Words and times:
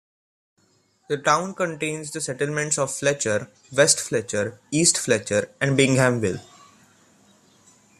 The 1.09 1.17
town 1.17 1.53
contains 1.53 2.09
the 2.09 2.21
settlements 2.21 2.79
of 2.79 2.91
Fletcher, 2.91 3.49
West 3.71 3.99
Fletcher, 3.99 4.59
East 4.71 4.97
Fletcher, 4.97 5.51
and 5.61 5.77
Binghamville. 5.77 6.41